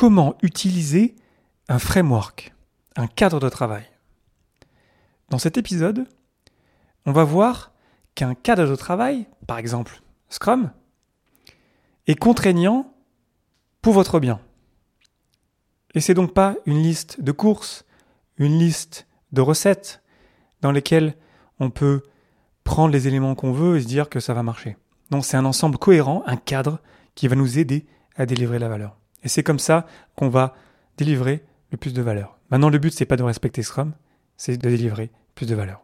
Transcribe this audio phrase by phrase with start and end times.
[0.00, 1.14] comment utiliser
[1.68, 2.54] un framework,
[2.96, 3.84] un cadre de travail.
[5.28, 6.06] Dans cet épisode,
[7.04, 7.70] on va voir
[8.14, 10.00] qu'un cadre de travail, par exemple
[10.30, 10.70] Scrum,
[12.06, 12.94] est contraignant
[13.82, 14.40] pour votre bien.
[15.94, 17.84] Et c'est donc pas une liste de courses,
[18.38, 20.00] une liste de recettes
[20.62, 21.14] dans lesquelles
[21.58, 22.04] on peut
[22.64, 24.78] prendre les éléments qu'on veut et se dire que ça va marcher.
[25.10, 26.80] Non, c'est un ensemble cohérent, un cadre
[27.14, 27.84] qui va nous aider
[28.16, 28.99] à délivrer la valeur.
[29.22, 30.54] Et c'est comme ça qu'on va
[30.96, 32.38] délivrer le plus de valeur.
[32.50, 33.92] Maintenant, le but, c'est pas de respecter Scrum,
[34.36, 35.82] c'est de délivrer plus de valeur.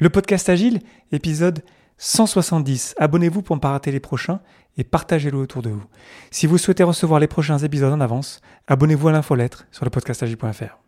[0.00, 0.80] Le podcast Agile,
[1.12, 1.62] épisode
[1.98, 2.94] 170.
[2.98, 4.40] Abonnez-vous pour ne pas rater les prochains
[4.76, 5.84] et partagez-le autour de vous.
[6.30, 10.78] Si vous souhaitez recevoir les prochains épisodes en avance, abonnez-vous à l'infolettre sur le podcastagile.fr.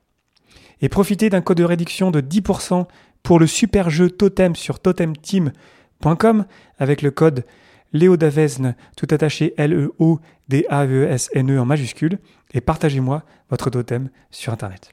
[0.80, 2.86] Et profitez d'un code de réduction de 10%
[3.22, 6.44] pour le super jeu Totem sur totemteam.com
[6.78, 7.44] avec le code
[7.92, 12.18] Léo Davesne, tout attaché L-E-O-D-A-V-E-S-N-E e en majuscule,
[12.52, 14.92] et partagez-moi votre totem sur Internet.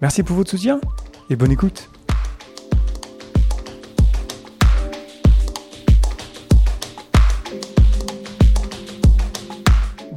[0.00, 0.80] Merci pour votre soutien
[1.30, 1.90] et bonne écoute.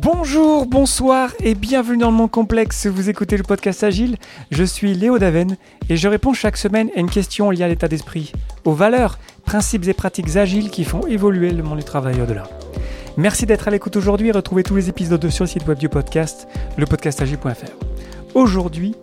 [0.06, 2.86] Bonjour, bonsoir et bienvenue dans le monde complexe.
[2.86, 4.18] Vous écoutez le podcast Agile.
[4.52, 5.58] Je suis Léo Daven
[5.90, 8.32] et je réponds chaque semaine à une question liée à l'état d'esprit,
[8.66, 9.18] aux valeurs,
[9.56, 12.44] principes et pratiques agiles qui font évoluer le monde du travail au-delà.
[13.16, 15.88] Merci d'être à l'écoute aujourd'hui et retrouvez tous les épisodes sur le site web du
[15.88, 16.46] podcast,
[16.78, 17.72] lepodcastagile.fr.
[18.34, 18.96] Aujourd'hui,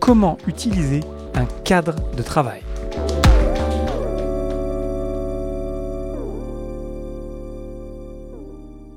[0.00, 1.00] comment utiliser
[1.34, 2.62] un cadre de travail?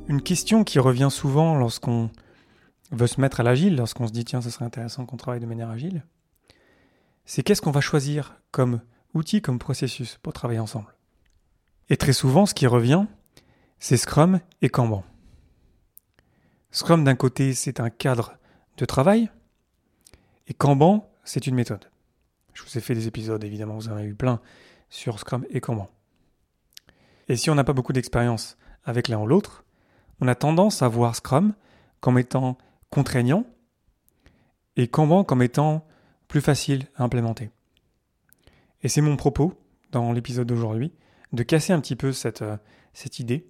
[0.08, 2.10] Une question qui revient souvent lorsqu'on
[2.94, 5.46] veut se mettre à l'agile, lorsqu'on se dit tiens, ce serait intéressant qu'on travaille de
[5.46, 6.06] manière agile,
[7.26, 8.80] c'est qu'est-ce qu'on va choisir comme
[9.16, 10.94] outil, comme processus pour travailler ensemble.
[11.90, 13.06] Et très souvent, ce qui revient,
[13.80, 15.04] c'est Scrum et Kanban.
[16.72, 18.38] Scrum, d'un côté, c'est un cadre
[18.78, 19.30] de travail,
[20.48, 21.90] et Kanban, c'est une méthode.
[22.54, 24.40] Je vous ai fait des épisodes, évidemment, vous en avez eu plein
[24.90, 25.90] sur Scrum et Kanban.
[27.28, 29.66] Et si on n'a pas beaucoup d'expérience avec l'un ou l'autre,
[30.22, 31.54] on a tendance à voir Scrum
[32.00, 32.58] comme étant
[32.90, 33.46] contraignant
[34.76, 35.86] et Kanban comme étant
[36.28, 37.50] plus facile à implémenter.
[38.86, 39.56] Et c'est mon propos
[39.92, 40.94] dans l'épisode d'aujourd'hui
[41.34, 42.56] de casser un petit peu cette, euh,
[42.94, 43.48] cette idée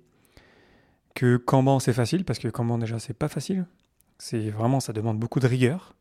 [1.13, 3.67] que Kanban c'est facile parce que Kanban déjà c'est pas facile.
[4.17, 5.93] C'est vraiment ça demande beaucoup de rigueur.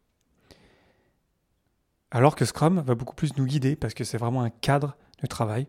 [2.13, 5.27] Alors que Scrum va beaucoup plus nous guider parce que c'est vraiment un cadre de
[5.27, 5.67] travail.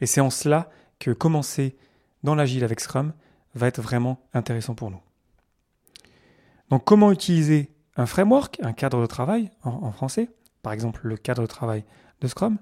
[0.00, 1.76] Et c'est en cela que commencer
[2.22, 3.12] dans l'agile avec Scrum
[3.56, 5.02] va être vraiment intéressant pour nous.
[6.68, 10.30] Donc comment utiliser un framework, un cadre de travail en, français,
[10.62, 11.84] par exemple le cadre de travail
[12.20, 12.56] de Scrum?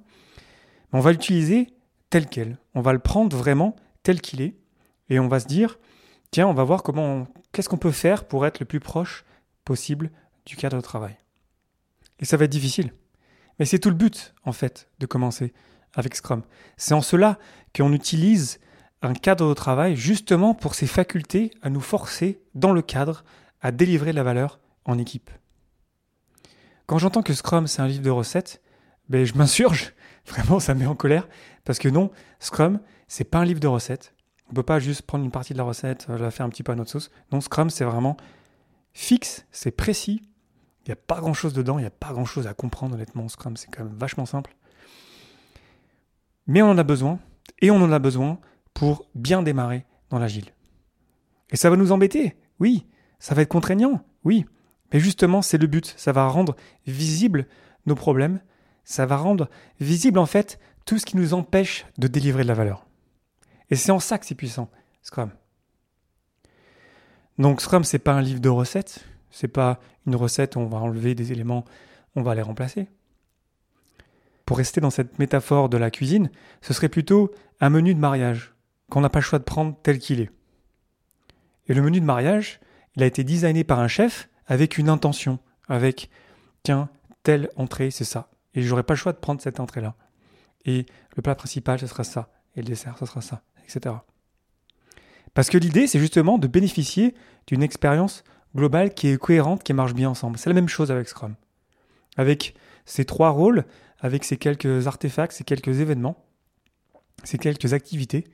[0.93, 1.69] On va l'utiliser
[2.11, 4.55] tel quel, on va le prendre vraiment tel qu'il est,
[5.11, 5.79] et on va se dire,
[6.31, 9.25] tiens, on va voir comment, qu'est-ce qu'on peut faire pour être le plus proche
[9.65, 10.11] possible
[10.47, 11.17] du cadre de travail.
[12.21, 12.93] Et ça va être difficile.
[13.59, 15.53] Mais c'est tout le but, en fait, de commencer
[15.95, 16.43] avec Scrum.
[16.77, 17.39] C'est en cela
[17.77, 18.61] qu'on utilise
[19.03, 23.25] un cadre de travail justement pour ses facultés à nous forcer, dans le cadre,
[23.61, 25.31] à délivrer la valeur en équipe.
[26.87, 28.63] Quand j'entends que Scrum c'est un livre de recettes,
[29.09, 29.93] ben je m'insurge,
[30.29, 31.29] vraiment ça me met en colère,
[31.65, 34.15] parce que non, Scrum c'est pas un livre de recettes.
[34.51, 36.63] On peut pas juste prendre une partie de la recette, euh, la faire un petit
[36.63, 37.11] peu à notre sauce.
[37.33, 38.17] Non, Scrum c'est vraiment
[38.93, 40.23] fixe, c'est précis,
[40.83, 42.95] il n'y a pas grand chose dedans, il n'y a pas grand chose à comprendre
[42.95, 43.29] honnêtement.
[43.29, 44.55] Scrum c'est quand même vachement simple.
[46.47, 47.19] Mais on en a besoin,
[47.61, 48.39] et on en a besoin
[48.73, 50.47] pour bien démarrer dans l'agile.
[51.51, 52.87] Et ça va nous embêter, oui,
[53.19, 54.47] ça va être contraignant, oui,
[54.93, 56.57] mais justement c'est le but, ça va rendre
[56.87, 57.47] visible
[57.87, 58.41] nos problèmes,
[58.89, 59.51] ça va rendre
[59.81, 62.87] visible en fait tout ce qui nous empêche de délivrer de la valeur.
[63.69, 64.71] Et c'est en ça que c'est puissant,
[65.03, 65.31] Scrum.
[67.37, 70.79] Donc Scrum, c'est pas un livre de recettes, c'est pas une recette où on va
[70.79, 71.67] enlever des éléments,
[72.17, 72.89] on va les remplacer.
[74.47, 76.31] Pour rester dans cette métaphore de la cuisine,
[76.63, 78.55] ce serait plutôt un menu de mariage
[78.89, 80.31] qu'on n'a pas le choix de prendre tel qu'il est.
[81.67, 82.59] Et le menu de mariage,
[82.97, 86.09] il a été designé par un chef avec une intention, avec
[86.63, 86.89] tiens,
[87.23, 88.31] telle entrée, c'est ça.
[88.59, 89.95] Et j'aurais pas le choix de prendre cette entrée-là.
[90.65, 90.85] Et
[91.15, 92.29] le plat principal, ce sera ça.
[92.57, 93.95] Et le dessert, ce sera ça, etc.
[95.33, 97.15] Parce que l'idée, c'est justement de bénéficier
[97.47, 98.25] d'une expérience
[98.57, 100.39] globale qui est cohérente, qui marche bien ensemble.
[100.39, 101.37] C'est la même chose avec Scrum.
[102.17, 103.65] Avec ces trois rôles,
[104.01, 106.27] avec ces quelques artefacts, ces quelques événements,
[107.23, 108.25] ces quelques activités,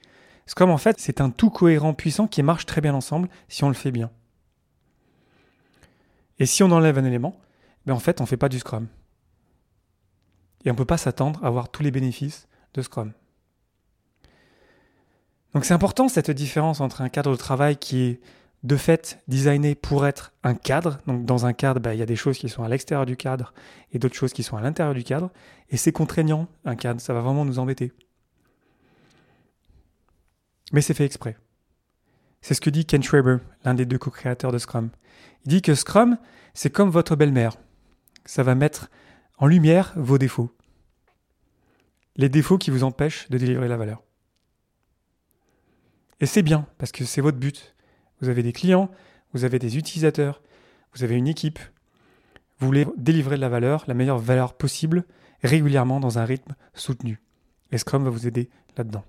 [0.47, 3.69] Scrum, en fait, c'est un tout cohérent puissant qui marche très bien ensemble si on
[3.69, 4.11] le fait bien.
[6.39, 7.39] Et si on enlève un élément,
[7.85, 8.89] ben en fait, on ne fait pas du Scrum.
[10.65, 13.13] Et on ne peut pas s'attendre à avoir tous les bénéfices de Scrum.
[15.55, 18.21] Donc c'est important cette différence entre un cadre de travail qui est
[18.65, 20.99] de fait designé pour être un cadre.
[21.07, 23.17] Donc dans un cadre, bah, il y a des choses qui sont à l'extérieur du
[23.17, 23.53] cadre
[23.93, 25.31] et d'autres choses qui sont à l'intérieur du cadre.
[25.71, 27.93] Et c'est contraignant, un cadre, ça va vraiment nous embêter.
[30.73, 31.37] Mais c'est fait exprès.
[32.41, 34.91] C'est ce que dit Ken Schreiber, l'un des deux co-créateurs de Scrum.
[35.45, 36.19] Il dit que Scrum,
[36.55, 37.57] c'est comme votre belle-mère.
[38.25, 38.91] Ça va mettre
[39.39, 40.51] en lumière vos défauts.
[42.17, 44.03] Les défauts qui vous empêchent de délivrer la valeur.
[46.21, 47.75] Et c'est bien, parce que c'est votre but.
[48.21, 48.91] Vous avez des clients,
[49.33, 50.43] vous avez des utilisateurs,
[50.95, 51.59] vous avez une équipe.
[52.59, 55.05] Vous voulez délivrer de la valeur, la meilleure valeur possible,
[55.43, 57.21] régulièrement dans un rythme soutenu.
[57.73, 59.05] Et Scrum va vous aider là-dedans.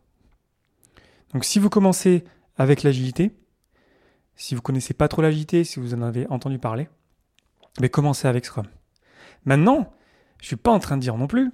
[1.33, 2.23] Donc si vous commencez
[2.57, 3.31] avec l'agilité,
[4.35, 6.89] si vous connaissez pas trop l'agilité, si vous en avez entendu parler,
[7.79, 8.65] mais commencez avec Scrum.
[9.45, 9.93] Maintenant,
[10.41, 11.51] je suis pas en train de dire non plus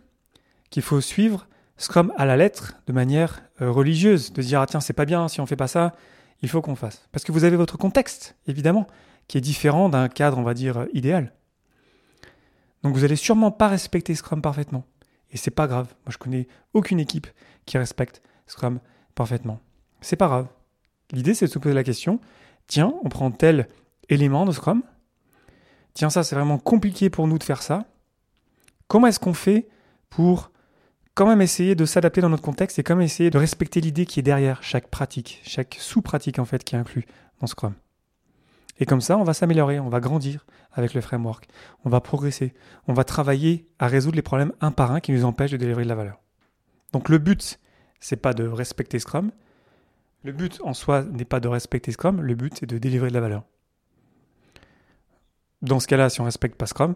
[0.70, 1.48] qu'il faut suivre
[1.78, 5.28] Scrum à la lettre de manière euh, religieuse, de dire ah tiens c'est pas bien
[5.28, 5.94] si on fait pas ça,
[6.42, 7.08] il faut qu'on fasse.
[7.12, 8.88] Parce que vous avez votre contexte, évidemment,
[9.28, 11.34] qui est différent d'un cadre, on va dire, euh, idéal.
[12.84, 14.86] Donc vous allez sûrement pas respecter Scrum parfaitement.
[15.32, 15.88] Et c'est pas grave.
[16.06, 17.28] Moi je connais aucune équipe
[17.66, 18.80] qui respecte Scrum
[19.16, 19.60] parfaitement.
[20.02, 20.48] C'est pas grave.
[21.12, 22.20] L'idée c'est de se poser la question,
[22.68, 23.68] tiens, on prend tel
[24.10, 24.84] élément de Scrum.
[25.94, 27.86] Tiens, ça c'est vraiment compliqué pour nous de faire ça.
[28.92, 29.70] Comment est-ce qu'on fait
[30.10, 30.52] pour
[31.14, 34.06] quand même essayer de s'adapter dans notre contexte et quand même essayer de respecter l'idée
[34.06, 37.06] qui est derrière chaque pratique, chaque sous-pratique en fait qui est inclus
[37.40, 37.74] dans Scrum?
[38.80, 41.48] Et comme ça, on va s'améliorer, on va grandir avec le framework,
[41.86, 42.54] on va progresser,
[42.86, 45.84] on va travailler à résoudre les problèmes un par un qui nous empêchent de délivrer
[45.84, 46.20] de la valeur.
[46.92, 47.62] Donc le but,
[48.02, 49.32] c'est pas de respecter Scrum.
[50.26, 53.14] Le but en soi n'est pas de respecter Scrum, le but c'est de délivrer de
[53.14, 53.46] la valeur.
[55.62, 56.96] Dans ce cas-là, si on respecte pas Scrum,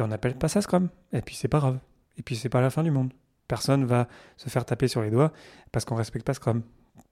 [0.00, 0.88] on n'appelle pas ça Scrum.
[1.12, 1.78] Et puis c'est pas grave.
[2.16, 3.12] Et puis c'est pas la fin du monde.
[3.46, 5.32] Personne va se faire taper sur les doigts
[5.72, 6.62] parce qu'on respecte pas Scrum.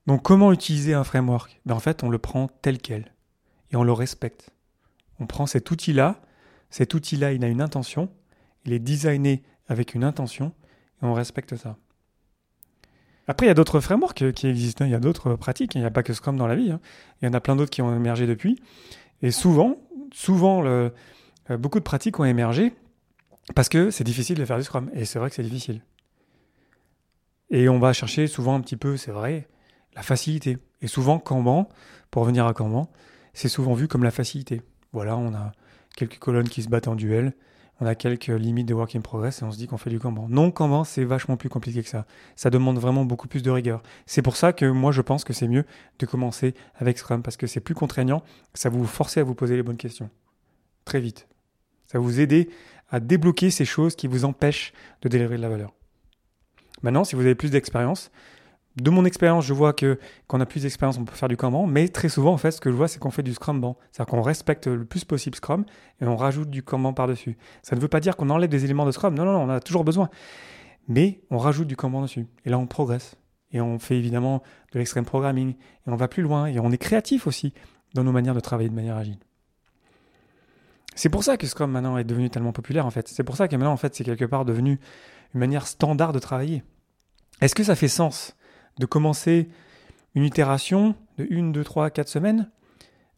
[0.07, 1.61] Donc comment utiliser un framework?
[1.67, 3.13] Ben, En fait, on le prend tel quel
[3.73, 4.51] et on le respecte.
[5.19, 6.21] On prend cet outil-là,
[6.71, 8.11] cet outil-là, il a une intention,
[8.65, 10.53] il est designé avec une intention
[11.03, 11.77] et on respecte ça.
[13.29, 14.89] Après, il y a d'autres frameworks qui existent, hein.
[14.89, 16.81] il y a d'autres pratiques, il n'y a pas que Scrum dans la vie, hein.
[17.21, 18.61] il y en a plein d'autres qui ont émergé depuis.
[19.23, 19.79] Et souvent,
[20.13, 20.93] souvent, le,
[21.51, 22.73] beaucoup de pratiques ont émergé
[23.55, 24.91] parce que c'est difficile de faire du Scrum.
[24.95, 25.83] Et c'est vrai que c'est difficile.
[27.51, 29.49] Et on va chercher souvent un petit peu, c'est vrai,
[29.95, 30.59] la facilité.
[30.83, 31.69] Et souvent, Kanban,
[32.11, 32.91] pour revenir à Kanban,
[33.35, 34.63] c'est souvent vu comme la facilité.
[34.93, 35.53] Voilà, on a
[35.97, 37.35] quelques colonnes qui se battent en duel,
[37.81, 40.01] on a quelques limites de work in progress et on se dit qu'on fait du
[40.01, 40.27] Kanban.
[40.29, 42.07] Non, Kanban, c'est vachement plus compliqué que ça.
[42.35, 43.83] Ça demande vraiment beaucoup plus de rigueur.
[44.07, 45.65] C'est pour ça que moi, je pense que c'est mieux
[45.99, 48.23] de commencer avec Scrum parce que c'est plus contraignant,
[48.55, 50.11] ça vous force à vous poser les bonnes questions.
[50.85, 51.29] Très vite.
[51.87, 52.49] Ça va vous aider
[52.91, 54.73] à débloquer ces choses qui vous empêchent
[55.03, 55.73] de délivrer de la valeur.
[56.83, 58.11] Maintenant, si vous avez plus d'expérience,
[58.77, 61.37] de mon expérience, je vois que quand on a plus d'expérience, on peut faire du
[61.37, 63.77] Kanban, mais très souvent, en fait, ce que je vois, c'est qu'on fait du Scrumban.
[63.91, 65.65] C'est-à-dire qu'on respecte le plus possible Scrum
[66.01, 67.39] et on rajoute du Kanban par-dessus.
[67.63, 69.15] Ça ne veut pas dire qu'on enlève des éléments de Scrum.
[69.15, 70.11] Non, non, non, on a toujours besoin.
[70.89, 72.27] Mais on rajoute du Kanban dessus.
[72.45, 73.17] Et là, on progresse.
[73.51, 74.43] Et on fait évidemment
[74.73, 75.55] de l'extreme programming.
[75.55, 76.47] Et on va plus loin.
[76.47, 77.55] Et on est créatif aussi
[77.95, 79.19] dans nos manières de travailler de manière agile.
[80.97, 83.07] C'est pour ça que Scrum maintenant est devenu tellement populaire, en fait.
[83.07, 84.81] C'est pour ça que maintenant, en fait, c'est quelque part devenu
[85.35, 86.65] une manière standard de travailler.
[87.43, 88.35] Est-ce que ça fait sens
[88.79, 89.51] de commencer
[90.15, 92.51] une itération de une, deux, trois, quatre semaines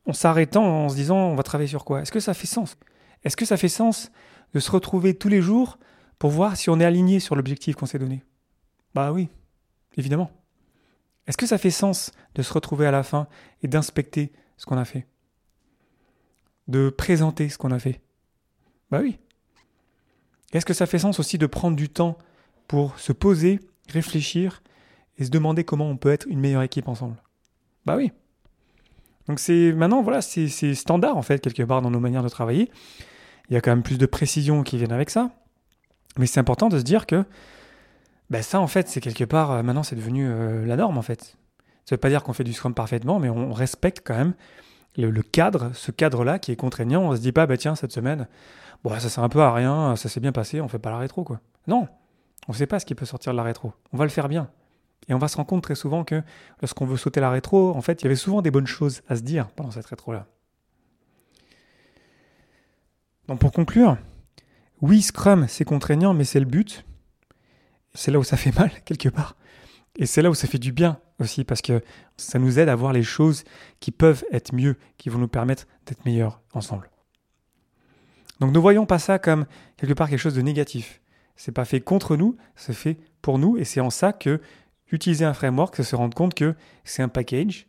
[0.06, 2.02] en s'arrêtant en se disant on va travailler sur quoi?
[2.02, 2.76] Est-ce que ça fait sens?
[3.22, 4.10] Est-ce que ça fait sens
[4.54, 5.78] de se retrouver tous les jours
[6.18, 8.24] pour voir si on est aligné sur l'objectif qu'on s'est donné?
[8.92, 9.28] Bah oui,
[9.96, 10.32] évidemment.
[11.28, 13.28] Est-ce que ça fait sens de se retrouver à la fin
[13.62, 15.06] et d'inspecter ce qu'on a fait?
[16.68, 18.00] De présenter ce qu'on a fait
[18.90, 19.18] Bah oui.
[20.52, 22.16] Est-ce que ça fait sens aussi de prendre du temps
[22.68, 24.62] pour se poser, réfléchir
[25.18, 27.16] et se demander comment on peut être une meilleure équipe ensemble?
[27.84, 28.12] Bah oui.
[29.28, 32.70] Donc c'est maintenant voilà, c'est standard en fait quelque part dans nos manières de travailler.
[33.50, 35.30] Il y a quand même plus de précision qui viennent avec ça,
[36.18, 37.24] mais c'est important de se dire que
[38.30, 41.02] ben ça en fait c'est quelque part euh, maintenant c'est devenu euh, la norme en
[41.02, 41.36] fait.
[41.84, 44.34] Ça veut pas dire qu'on fait du Scrum parfaitement, mais on respecte quand même
[44.96, 47.02] le, cadre, ce cadre-là qui est contraignant.
[47.02, 48.26] On se dit pas, bah tiens, cette semaine,
[48.82, 50.98] bon, ça sert un peu à rien, ça s'est bien passé, on fait pas la
[50.98, 51.40] rétro, quoi.
[51.66, 51.88] Non,
[52.48, 53.72] on sait pas ce qui peut sortir de la rétro.
[53.92, 54.50] On va le faire bien.
[55.08, 56.22] Et on va se rendre compte très souvent que
[56.60, 59.16] lorsqu'on veut sauter la rétro, en fait, il y avait souvent des bonnes choses à
[59.16, 60.26] se dire pendant cette rétro-là.
[63.26, 63.96] Donc pour conclure,
[64.80, 66.84] oui, Scrum, c'est contraignant, mais c'est le but.
[67.94, 69.36] C'est là où ça fait mal, quelque part.
[69.98, 71.82] Et c'est là où ça fait du bien aussi, parce que
[72.16, 73.44] ça nous aide à voir les choses
[73.80, 76.88] qui peuvent être mieux, qui vont nous permettre d'être meilleurs ensemble.
[78.40, 81.00] Donc ne voyons pas ça comme quelque part quelque chose de négatif.
[81.34, 84.40] C'est pas fait contre nous, c'est fait pour nous, et c'est en ça que
[84.90, 87.66] utiliser un framework, c'est se rendre compte que c'est un package,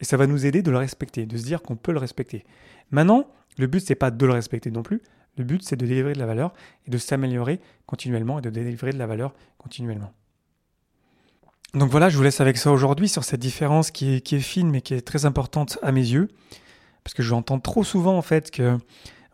[0.00, 2.44] Et ça va nous aider de le respecter, de se dire qu'on peut le respecter.
[2.90, 5.02] Maintenant, le but, c'est pas de le respecter non plus.
[5.36, 6.52] Le but, c'est de délivrer de la valeur
[6.86, 10.12] et de s'améliorer continuellement et de délivrer de la valeur continuellement.
[11.74, 14.80] Donc voilà, je vous laisse avec ça aujourd'hui sur cette différence qui est, fine mais
[14.80, 16.28] qui est très importante à mes yeux.
[17.04, 18.78] Parce que j'entends trop souvent en fait que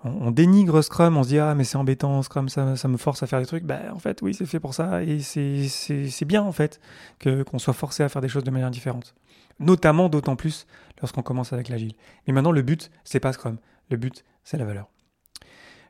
[0.02, 3.22] on, dénigre Scrum, on se dit ah mais c'est embêtant Scrum, ça, ça me force
[3.22, 3.64] à faire des trucs.
[3.64, 6.80] Ben en fait oui c'est fait pour ça et c'est bien en fait
[7.20, 9.14] que qu'on soit forcé à faire des choses de manière différente.
[9.60, 10.66] Notamment d'autant plus
[11.00, 11.92] lorsqu'on commence avec l'agile.
[12.26, 13.58] Mais maintenant le but c'est pas Scrum,
[13.90, 14.88] le but c'est la valeur.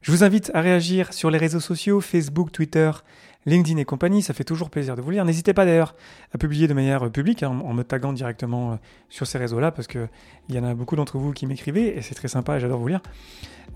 [0.03, 2.91] Je vous invite à réagir sur les réseaux sociaux, Facebook, Twitter,
[3.47, 4.23] LinkedIn et compagnie.
[4.23, 5.25] Ça fait toujours plaisir de vous lire.
[5.25, 5.95] N'hésitez pas d'ailleurs
[6.35, 8.77] à publier de manière publique hein, en me taguant directement euh,
[9.09, 10.09] sur ces réseaux-là parce qu'il
[10.51, 12.89] y en a beaucoup d'entre vous qui m'écrivez et c'est très sympa et j'adore vous
[12.89, 13.01] lire.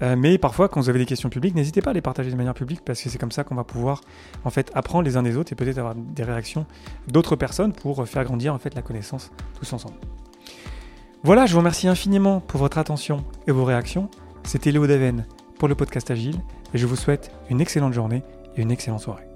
[0.03, 2.37] Euh, mais parfois, quand vous avez des questions publiques, n'hésitez pas à les partager de
[2.37, 4.01] manière publique parce que c'est comme ça qu'on va pouvoir
[4.45, 6.67] en fait apprendre les uns des autres et peut-être avoir des réactions
[7.09, 9.97] d'autres personnes pour faire grandir en fait la connaissance tous ensemble.
[11.25, 14.09] Voilà, je vous remercie infiniment pour votre attention et vos réactions.
[14.45, 15.27] C'était Léo Daven
[15.59, 16.41] pour le podcast Agile
[16.73, 18.23] et je vous souhaite une excellente journée
[18.57, 19.28] et une excellente soirée.